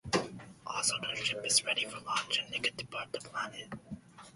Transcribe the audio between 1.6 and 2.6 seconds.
now ready for launch, and they